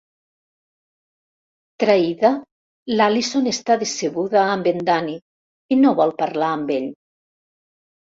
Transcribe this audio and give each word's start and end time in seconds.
Traïda, 1.83 2.31
l'Allyson 2.93 3.49
està 3.51 3.75
decebuda 3.83 4.39
amb 4.55 4.71
en 4.71 4.81
Danny 4.87 5.13
i 5.77 5.77
no 5.83 5.93
vol 6.01 6.15
parlar 6.23 6.49
amb 6.55 6.73
ell. 6.79 6.89